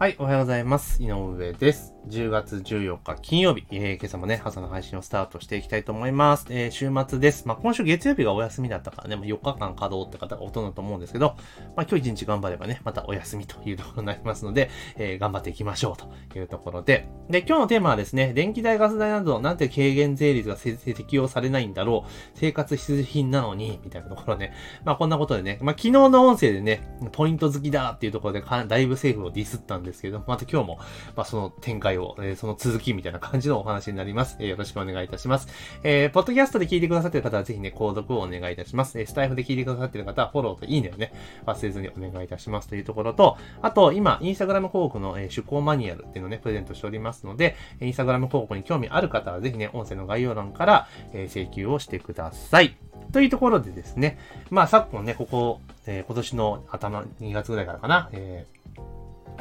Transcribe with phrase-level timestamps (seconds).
[0.00, 1.02] はい、おはようございます。
[1.02, 1.92] 井上です。
[2.08, 6.46] 10月14日金曜日、えー、今朝もね、朝の配信をスタートしていきたいと思います。
[6.50, 7.48] えー、週末です。
[7.48, 11.34] まあ、今週月曜日がお休みだったからね、まあ、4日間稼働って方がほとんどと思うんですけど、
[11.76, 24.54] まあ、今日1日頑張ればね、またお休みというところになりますので、えー、頑張っていきましょうというところで、で、今日のテーマはですね、電気代、ガス代など、なんて軽減税率が適用されないんだろう、生活必需品なのに、みたいなところね、
[24.84, 30.78] まあ、こんなことでね、まあ、昨日の音声でね、ポイント好きだっていうところでだいぶ政府をディスったんでですけど、また今日も、
[31.16, 34.36] まあ、その展開を、えー、その続きみたいな感じのお話になります。
[34.38, 35.48] えー、よろしくお願いいたします。
[35.82, 38.98] えー、ポッドキャストで聞いてくださっている方はぜひね、購読をお願いいたします。
[38.98, 41.12] えー、スタイフで聞いてくださっている方はフォローといいねをね、
[41.46, 52.76] 忘れずにお願いいたしますというところと、あと、今、インスタグラム広告の、えー、趣向マニュアルっていうのをね、プレゼントしておりますので、インスタグラム広告に興味ある方はぜひね、音声の概要欄から、えー、請求をしてください。
[53.12, 54.18] というところでですね、
[54.50, 58.57] まあ昨今ね、ここ、えー、今年の頭、2月ぐらいからかな、えー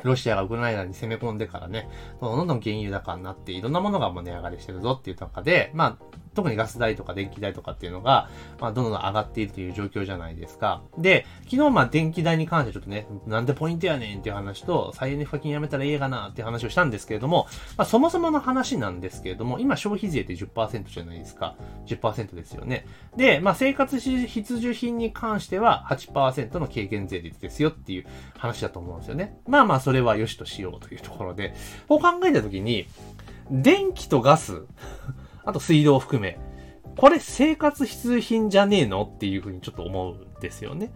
[0.04, 1.90] ロシアがウクライナに攻め込んでからね、
[2.22, 6.06] どんどん原油高になって、いろんなものがもう値上がりしてるぞっていう中で、まあ、
[6.38, 10.84] 特にガス代とか電気代とかっていうのが、まあ、どんどん上がっているという状況じゃないですか。
[10.96, 21.56] で、昨日まあ電気代に関してちょっとね、なんでポイントやねんっていう話と、再エネ賦課金やめたらええかなっていう話をしたんですけれども、まあ、そもそもの話なんですけれども、今消費税って10%じゃないですか。
[21.88, 22.86] 10%ですよね。
[23.16, 28.06] で、まあ、生活必需品に関しては8%の軽減税率ですよっていう
[28.38, 29.40] 話だと思うんですよね。
[29.48, 31.56] まあまあ、それは良しとしようというところで、
[31.88, 32.88] こう考えたときに、
[33.50, 34.64] 電気とガス
[35.48, 36.38] あと水道含め、
[36.98, 40.92] これ生活必需品じゃねえのっていうふうにちょっと思うんですよね。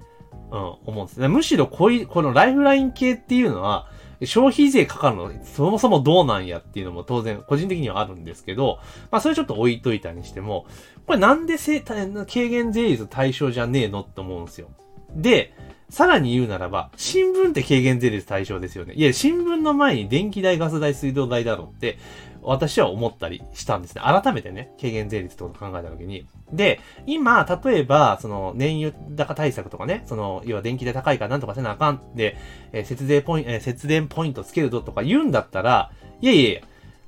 [0.52, 1.28] うん、思うんです。
[1.28, 3.88] むしろこういう、このライフライン系っていうのは、
[4.24, 10.66] 消費税かかるの、そもそもどうなんやっていうのも当然、個人的にはあるんですけど、まあそれちょっと置いといたにしても、
[11.08, 14.70] これなんで軽減税率対象じゃねえのって思うんですよ。
[15.16, 15.54] で、
[15.90, 18.94] さらに言うならば、新聞って軽減税率対象ですよね。
[18.94, 21.98] いや、新聞の前に電気代、ガス代、水道代だろって、
[22.44, 24.02] 私は思ったりしたんですね。
[24.02, 26.26] 改めてね、軽減税率ってことを考えたときに。
[26.52, 32.38] で、今、例えば、その、燃油高対策とかね、その、要は電気代高いからなんとかせなあかんで、
[32.72, 35.92] えー、節電ポイント、えー、節電ポイントつけるぞとか言うんだったら、
[36.22, 36.62] いやいやいや、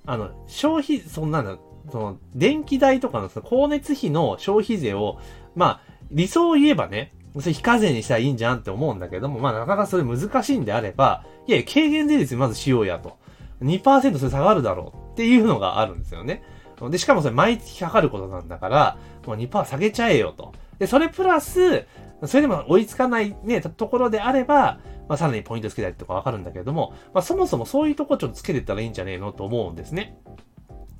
[0.05, 1.57] あの、消費、そんなの、
[1.91, 5.19] その、電気代とかのその光熱費の消費税を、
[5.55, 13.17] まあ、理想を言えばね、それ非課税にしたらいいんじゃんって思うんだけども、まあなかなかそれ難しいんであれば、いやいや、軽減税率まずしようやと。
[13.61, 16.43] 2%それ下がるだろうっていうのがあるんですよね。
[16.89, 20.53] で、しかもそれ毎月かかることなんだから、もう2%下げちゃえよと。
[20.79, 21.85] で、それプラス、
[22.25, 30.17] それでも追いつかないね、ところであれば、まあ、さらにポイントつけたりとかわかるんだけれども、まあ、そもそもそういうとこちょっとつけてったらいいんじゃねえのと思うんですね。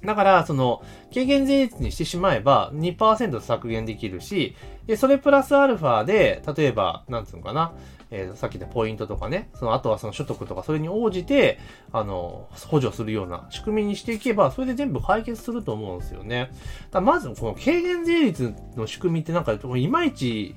[0.05, 0.83] だから、その、
[1.13, 4.55] 軽減税率にしてしまえば2%削減できるし、
[4.85, 7.73] で、それプラスアルファで、例えば、なんつうのかな、
[8.11, 11.59] えー、さっきでポイントとかね、その、あとはその所得とか、それに応じて、
[11.91, 16.51] あの、補助するような仕組みにしていけば、それで全部解決すると思うんですよね。
[16.91, 20.55] だまず、この軽減税率の仕組みってなんか、いまいち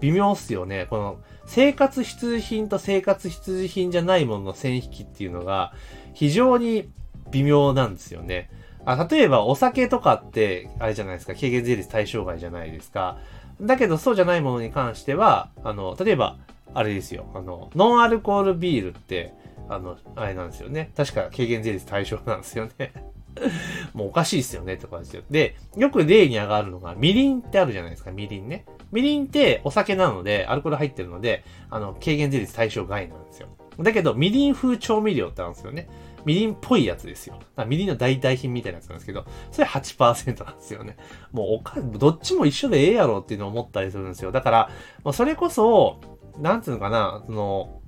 [0.00, 0.86] 微妙っすよね。
[0.90, 5.72] この、生活必需品と生活必需品じゃないものの線引きっていうのが、
[6.12, 6.90] 非常に
[7.30, 8.50] 微妙なんですよね。
[8.88, 13.18] あ、例えばお酒とかって、あれじゃないですか、軽減税率対象外じゃないですか。
[13.60, 16.38] だけどそうじゃないものに関しては、あの、例えば、
[16.72, 19.34] あれですよ、あの、ノンアルコールビールって、
[19.68, 20.90] あの、あれなんですよね。
[20.96, 22.92] 確か軽減税率対象なんですよね。
[23.92, 25.22] もうおかしいっすよね、とかですよ。
[25.30, 28.64] で、よく例に上がるのが、みりんってあるじゃないですか、みりんね。
[28.90, 33.48] みりんってお酒なので、アルコール入ってるので、あの、軽減税率対象外なんですよ。
[33.78, 35.88] だけど、みりん風調味料ってあるんですよね。
[36.28, 37.38] みりんっぽいやつですよ。
[37.66, 40.98] みりんの代替品みたいなやつなんですけど、それ8%なんですよね。
[41.32, 44.30] もうおか、どっちも一緒でええやろっていうのを思ったりするんですよ。
[44.30, 44.70] だから、
[45.04, 46.02] もうそれこそ、
[46.36, 47.80] なんていうのかな、その、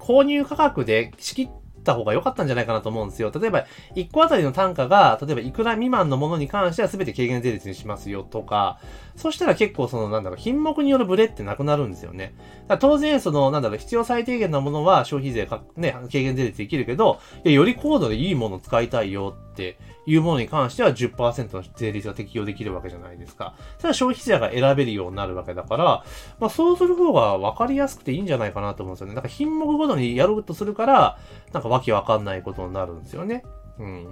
[0.00, 1.48] 購入価格で仕切っ
[1.82, 3.32] た方が良かったんじゃないかなと思うんですよ。
[3.34, 8.78] 例えば、1個あたりの単価が、例えばいくら未満のものに関しては全て軽減税率にしますよとか、
[9.16, 12.34] そしたら結構その、なんだろう、品目によるブレってなくなるんですよね。
[12.68, 23.54] だ当然、その、なんだろう、必要最低限なものは消費税か、ね、軽減税率できるけど、いや、より高度でいいものを使いたいよっていうものに関しては10%の税率が適用できるわけじゃないですか。
[23.78, 26.04] それは消費者が選べるようになるわけだから、
[26.40, 29.14] まあそうする方が分かりやすくていいんじゃないかなと思うんですよね。
[29.14, 31.18] なんか品目ごとにやるとするから、
[31.52, 33.44] なんかわけわかんないことになるんですよね。
[33.78, 34.06] うん。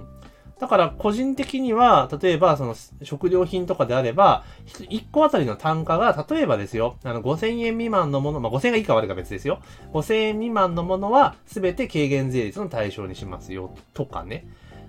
[0.59, 9.59] だから個人的には、例えばその食料品とかであれば、1個あたりの単価が、例えばですよ、あの5000円未満のもの、まあ、5000円がいいか悪いか別ですよ。
[9.93, 14.45] 5000円未満のものは全て軽減税率の対象にしますよ、とかね。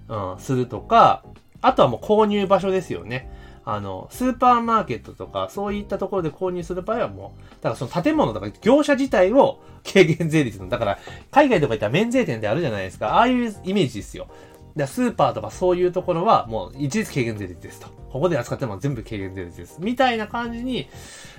[0.08, 1.22] うん、するとか、
[1.62, 3.30] あとはもう購入場所ですよね。
[3.64, 10.98] あの、スーパーマーケットとか、そういったところで購入する場合はもう、だからその建物とか業者自体を軽減税率の、だから、
[11.30, 13.14] 海外とか行ったら免税店であるじゃないですか。
[13.16, 14.28] ああいうイメージですよ。
[14.74, 17.88] でスーパーとかそういうところはもう一律軽減税率ですと。
[18.10, 19.76] ここで扱っても全部軽減税率です。
[19.80, 20.88] みたいな感じに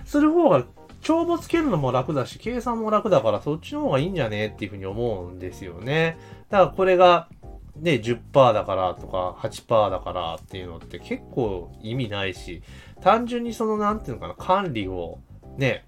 [0.06, 0.64] する方が
[1.02, 4.50] 帳簿つけるのも楽だし、計算も楽だからそっちの方がいいんじゃね？
[4.50, 6.18] っていうふうに思うんですよね。
[6.52, 7.28] だからこれが、
[7.76, 12.62] ね、10%だからとか8%だからっていうのって結構意味ないし、
[13.02, 15.20] 単純にそのなんていうのかな、管理を
[15.58, 15.86] ね、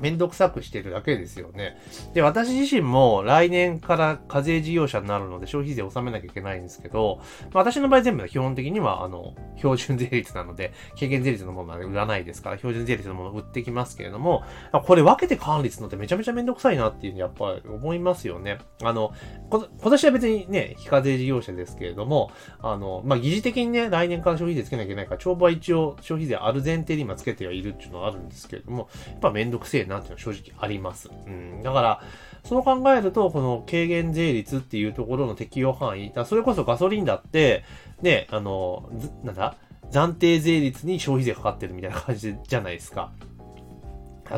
[0.00, 1.76] めんどくさくしてるだけですよね。
[2.14, 7.20] で、私自身も来年から課税事業者になるので消費税を納めなきゃいけないんですけど、
[7.52, 14.42] 私の場合全部は基本的には、あの、標準税率なので、軽減税率のものは売らないですから、標準税率のものを売ってきますけれども、
[14.86, 18.58] これ分けて管理するのってめちゃめちゃめんどくさいなっていうふうにやっぱり思いますよね。
[18.82, 19.12] あの、
[19.50, 22.30] 今年は別にね、非課税事業者ですけれども、
[22.60, 31.10] あの、まあ、疑似的にね、来年から消費税つけなきゃいけないから、帳簿は一応消費税ある前提で今つけてはいるっていうのはあるんですけれども、やっぱめんどくせえななっていうのは正直あります。
[31.26, 31.62] うん。
[31.62, 32.02] だから、
[32.44, 37.64] そう考えると、この軽減税率っていうところの適用範囲、だそれこそガソリンだって、
[38.00, 38.88] ね、あの、
[39.22, 39.56] なんだ？
[39.90, 43.10] 暫定税率に消費税かかってるみたいな感じじゃないですか。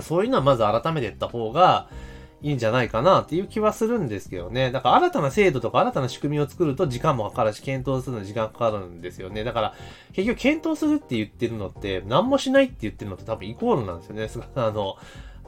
[0.00, 1.88] そういうのはまず改めて言った方が、
[2.42, 4.72] いいんじゃないかなっていう気はするんですけどね。
[4.72, 9.44] だから新たな制度とか新たな仕組みを作ると時間もかかるし、検討するのに時間かかるんですよね。
[9.44, 9.74] だから、
[10.12, 14.28] 結局検討するって言ってるのって、何もしないって言ってるのって多分イコールなんですよね。
[14.56, 14.96] あの、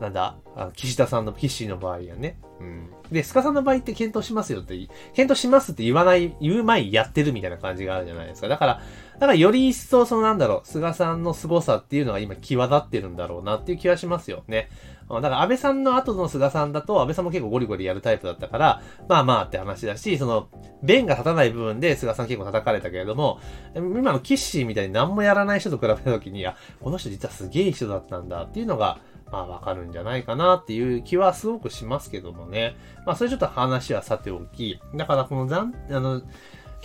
[0.00, 0.37] なんだ、
[0.75, 2.38] 岸田さんの、岸の場合はね。
[2.61, 2.91] うん。
[3.12, 4.76] で、菅さんの場合って検討しますよって、
[5.14, 8.49] 検討しますって言わない、言う前にやってるみたいな感じがあるじゃないですか。
[8.49, 8.81] だから、
[9.14, 14.69] だからより一層そのなんだろう、菅さんの凄さっていうのが今際立ってるんだろうなっていう気はしますよね。
[15.08, 20.49] だから安倍さんの後の菅さんだと、安倍さんも結構ゴリゴリやるタイプだったから、まあまあって話だし、その、
[20.82, 23.38] 弁が立たない部分で菅さん結構叩かれたけれども、
[23.75, 28.99] 今のキッシーみたいに何もやらない人と比べた時に、あ、この人実はすげえ人だったんだっていうのが、
[29.34, 32.76] まあわかるんじゃないかなっていう気はすごくしますけどもね。
[33.04, 36.22] まあそれちょっと話はさておき、だからこの残、あの、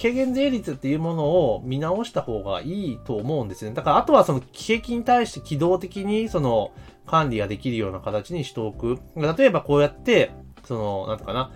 [0.02, 3.74] 軽減税率っていうものを見直した方がいいと思うんですね。
[3.76, 6.72] だからあとはその景気に対して機動的にその
[7.06, 8.98] 管理ができるような形にしておく。
[9.16, 10.32] 例えばこうやって、
[10.64, 11.52] その、なんとかな、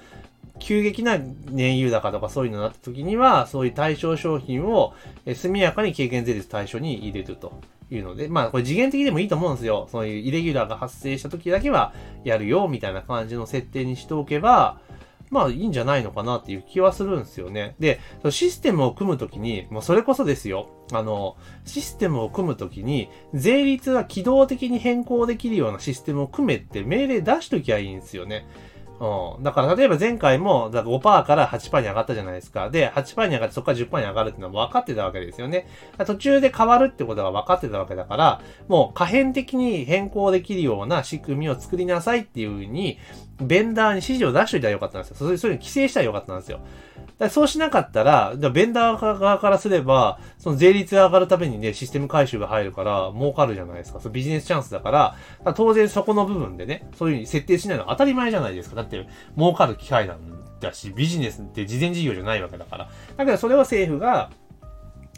[0.59, 4.93] 急激な燃油高とかそういうのになった時には、そういう対象商品を
[5.25, 7.59] 速やかに軽減税率対象に入れると。
[7.95, 9.87] いうので、まあこれ次元的でもいいと思うんですよ。
[9.91, 11.93] そういうイレギュラーが発生した時だけは
[12.23, 14.79] やるよ、みたいな感じの設定にしておけば、
[15.29, 17.75] まあいいんじゃないのかなっていう気はするんですよね。
[17.79, 17.99] で、
[18.29, 20.69] システムを組むときに、もうそれこそですよ。
[20.91, 28.45] あの、システムを組むときに、税率は機動的に変更できるようなシステムを組めって命令出しときゃいいんですよね。
[28.99, 29.43] うん。
[29.43, 32.69] だから例えば前回もだから5%から8%に上がったじゃないですか。
[32.69, 35.67] で、8%に上がってそこから10%に上がるっていうのは分かってたわけですよね。
[36.05, 42.99] 途中で変わるってことが分かってたわけだから、もう可変的に変更できるような仕組みを作りなさいっていうふうに、
[43.41, 45.17] ベンダーに指示を出しといたらよかったんですよ。
[45.17, 46.59] そういうの規制したらよかったんですよ。
[47.29, 53.99] そうしなかったら、ベンダー側からすれば、その税率が上がるためにね、システム回収が入るから、儲かるじゃないですか。
[53.99, 58.75] そビジネスチャンスだから、から当然そこの部分でね、そういうふうに設定しないのは当たり前じゃないですか。
[58.75, 60.19] だって、儲かる機会なん
[60.59, 62.89] だし、ビジネスって事前事業じゃないわけだから。
[63.17, 64.29] だけどそれは政府が、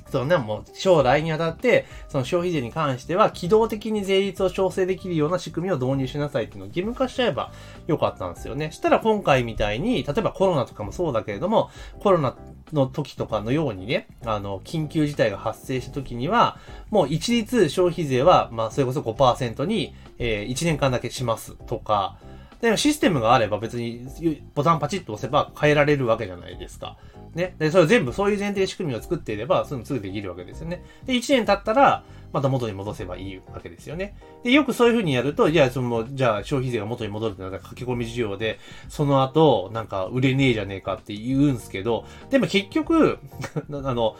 [0.09, 7.51] そのね、もう将来にあたって、その消費税に関しては、機動的に税率を調整できるような仕組みを導入しなさいっていうのを義務化しちゃえば
[7.87, 8.71] よかったんですよね。
[8.71, 11.69] したら今回みたいに、例えばコロナとかもそうだけれども、
[11.99, 12.35] コロナ
[12.71, 16.57] の時とかのようにね、あの、緊急事態が発生した時には、
[16.91, 22.17] もう一律消費税は、まあ、それこそ5%に、えー、1年間だけしますとか、
[22.65, 24.07] で、システムがあれば別に
[24.55, 26.97] ボタンパチッと押せば変えられるわけじゃないですか。
[27.35, 27.53] ね。
[27.59, 30.83] で、それ全部そういう前提仕組みを作っていれば、そういうのすぐできるわけですよね。
[31.05, 32.03] で、1年経ったら、
[32.33, 34.17] また元に戻せばいいわけですよね。
[34.43, 38.57] で、よくそういう風にやると、いや、その、じゃあ消費税が元に戻るってなったら書き込み需要で、
[38.89, 43.19] その後、なんか売れねえじゃねえかって言うんすけど、でも結局、
[43.71, 44.15] あの、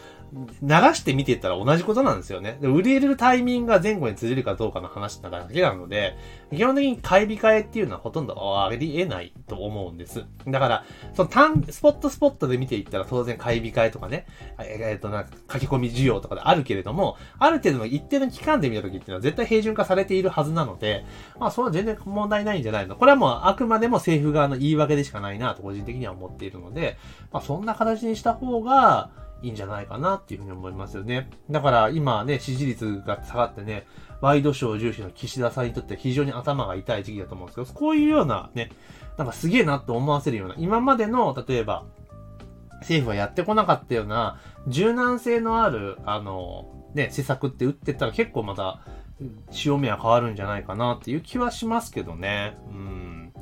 [0.62, 2.58] 流して見ていったら同じことなんですよね。
[2.60, 6.16] で売れるタイミングが前後にずれるかどうかの話なだけなので、
[6.54, 10.24] 基本的に買い控えっていうのはほとんどあり得ないと思うんです。
[10.46, 14.26] だから、その単、スポットスポットで見ていったら当然買い控えとかね、
[14.58, 21.04] えっ、ー、と、なんか書き込み需要とかであるけれども、ある程度の一定の期間で見た時っていうのは絶対平準化されているはずなので、
[21.38, 22.96] まあそれは全然問題ないんじゃないの。
[22.96, 26.96] これはもうあくまでも政府側の言い訳でしかないなと個人的には思っているので、
[27.32, 29.10] まあそんな形にした方が、
[29.42, 31.30] いいんじゃないかなっていうふうに思いますよね。
[31.50, 33.86] だから今ね、支持率が下がってね、
[34.20, 38.70] ワイドショー重視の岸田さんにとって非常に頭が痛い時期だと思うんですけど、こういうようなね、
[39.16, 41.84] なんかすげえなと思わせるような、今までの、例えば、
[42.80, 48.80] 政府がやってこなかったような、柔軟性のある、あの、ね、施策って打ってったら結構また、
[49.50, 52.58] 潮目は変わるんじゃないかなっていう気はしますけどね。
[52.70, 53.32] うん。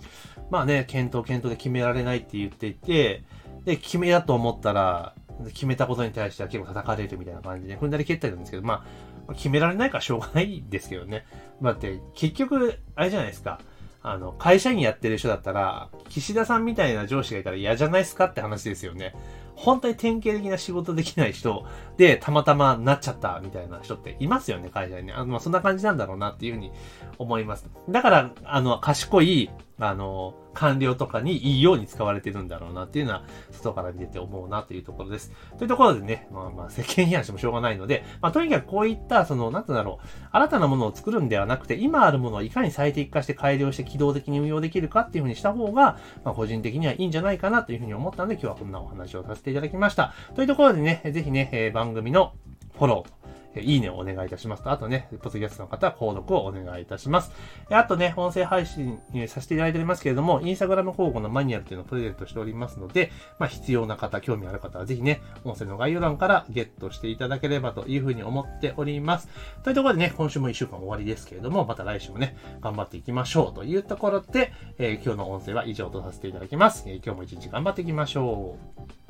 [0.50, 3.24] まあね、検討検討で決められないって言っていて、
[3.64, 5.14] で、決めだと思ったら、
[5.52, 8.84] 決めたことに対しては結構叩かれるみたいな感じで踏んだり蹴ったりなんですけど、ま
[9.28, 11.26] あ、決められないからしょうがないですけどね。
[11.62, 13.60] だって、結局、あれじゃないですか。
[14.02, 19.14] あの、会社員やってる人だったら、岸田さんみたいな上司がいたら嫌じゃないですかって話ですよね。
[19.56, 21.64] 本当に典型的な仕事できない人
[21.96, 25.12] で、たまたまなっちゃったみたいな人っていますよね、会社にね。
[25.12, 26.72] あの、まあ、そんな感じなんだろうなっていうふうに
[27.18, 27.68] 思います。
[27.88, 35.32] だから、あの、賢い、あの、官僚とかにいいように使われてるんだろうなっていうのは、外から見てて思うなというところです。
[35.58, 50.14] というところでね、まあまあ世間批判してもしょうがないので、まあとにかくこういった、その、なんてうんだろう、新たなものを作るんではなくて、今あるものをいかに最適化して改良して機動的に運用できるかっていうふうにした方が、まあ個人的にはいいんじゃないかなというふうに思ったので、今日はこんなお話をさせてていただきました。
[50.34, 52.32] というところでね、ぜひね、え、番組の
[52.74, 53.24] フォロー、
[53.60, 57.30] いいねをお願いいたしますと、あとね、ポツギャストの方は購読をお願いいたします。
[57.70, 58.98] あとね、音声配信
[59.28, 69.28] させていただいておりますけれども、インスタグラム広報のマニュアルというのをプレゼントしておりますので、まあ、必要な方、興味ある方はぜひね、音声の概要欄からゲットしていただければというふうに思っております。
[69.62, 76.84] というところでね、今週も1週間終わりですけれども、また来週もね、頑張っていきましょうというところで、えー、今日の音声は以上とさせていただきます。
[76.86, 78.56] えー、今日も一日頑張っていきましょ
[79.00, 79.03] う。